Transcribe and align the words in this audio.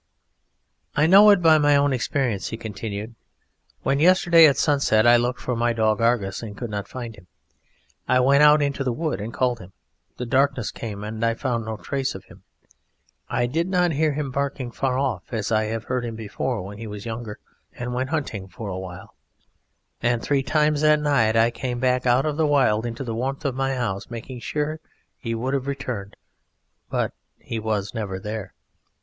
"I 0.95 1.05
know 1.05 1.29
it 1.29 1.43
by 1.43 1.59
my 1.59 1.75
own 1.75 1.93
experience," 1.93 2.47
he 2.47 2.57
continued. 2.57 3.13
"When, 3.83 3.99
yesterday, 3.99 4.47
at 4.47 4.57
sunset, 4.57 5.05
I 5.05 5.15
looked 5.15 5.39
for 5.39 5.55
my 5.55 5.73
dog 5.73 6.01
Argus 6.01 6.41
and 6.41 6.57
could 6.57 6.71
not 6.71 6.87
find 6.87 7.15
him, 7.15 7.27
I 8.07 8.19
went 8.19 8.41
out 8.41 8.63
into 8.63 8.83
the 8.83 8.91
wood 8.93 9.21
and 9.21 9.31
called 9.31 9.59
him: 9.59 9.73
the 10.17 10.25
darkness 10.25 10.71
came 10.71 11.03
and 11.03 11.23
I 11.23 11.35
found 11.35 11.65
no 11.65 11.77
trace 11.77 12.15
of 12.15 12.23
him. 12.25 12.41
I 13.29 13.45
did 13.45 13.67
not 13.67 13.91
hear 13.91 14.13
him 14.13 14.31
barking 14.31 14.71
far 14.71 14.97
off 14.97 15.31
as 15.31 15.51
I 15.51 15.65
have 15.65 15.83
heard 15.83 16.03
him 16.03 16.15
before 16.15 16.63
when 16.63 16.79
he 16.79 16.87
was 16.87 17.05
younger 17.05 17.37
and 17.75 17.93
went 17.93 18.09
hunting 18.09 18.47
for 18.47 18.69
a 18.69 18.79
while, 18.79 19.13
and 20.01 20.19
three 20.23 20.41
times 20.41 20.81
that 20.81 20.99
night 20.99 21.35
I 21.35 21.51
came 21.51 21.79
back 21.79 22.07
out 22.07 22.25
of 22.25 22.37
the 22.37 22.47
wild 22.47 22.87
into 22.87 23.03
the 23.03 23.13
warmth 23.13 23.45
of 23.45 23.53
my 23.53 23.75
house, 23.75 24.09
making 24.09 24.39
sure 24.39 24.79
he 25.19 25.35
would 25.35 25.53
have 25.53 25.67
returned, 25.67 26.15
but 26.89 27.13
he 27.37 27.59
was 27.59 27.93
never 27.93 28.17
there. 28.19 28.55